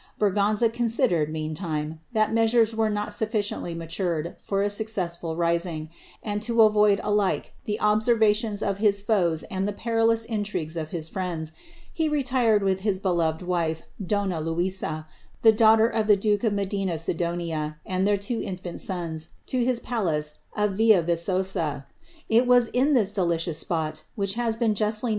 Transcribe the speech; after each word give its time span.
Braganza 0.19 0.67
considered, 0.73 1.31
meantime, 1.31 1.99
that 2.11 2.33
measures 2.33 2.75
were 2.75 2.89
not 2.89 3.09
suffi 3.09 3.37
ciently 3.37 3.77
matured 3.77 4.33
for 4.39 4.63
a 4.63 4.69
successful 4.71 5.35
rising, 5.35 5.91
and 6.23 6.41
to 6.41 6.63
avoid 6.63 6.99
alike 7.03 7.53
the 7.65 7.77
obaerva 7.79 8.33
tions 8.33 8.63
of 8.63 8.79
his 8.79 8.99
foes 8.99 9.43
and 9.43 9.67
the 9.67 9.71
perilous 9.73 10.25
intrigues 10.25 10.75
of 10.75 10.89
his 10.89 11.07
friends, 11.07 11.51
he 11.93 12.09
retired 12.09 12.63
with 12.63 12.79
his 12.79 12.97
beloved 12.99 13.43
wife, 13.43 13.83
donna 14.03 14.41
Luiza, 14.41 15.05
the 15.43 15.51
daughter 15.53 15.87
of 15.87 16.07
the 16.07 16.17
duke 16.17 16.43
of 16.43 16.51
Medina 16.53 16.93
Sido 16.93 17.37
nia, 17.37 17.77
and 17.85 18.07
their 18.07 18.17
two 18.17 18.41
infant 18.41 18.81
sons, 18.81 19.29
to 19.45 19.63
his 19.63 19.79
palace 19.79 20.39
of 20.57 20.71
Villa 20.71 21.03
Vi^oaa. 21.03 21.85
It 22.27 22.47
was 22.47 22.69
in 22.69 22.93
this 22.95 23.11
delicious 23.11 23.59
spot, 23.59 24.01
which 24.15 24.33
has 24.33 24.57
been 24.57 24.73
justly 24.73 25.09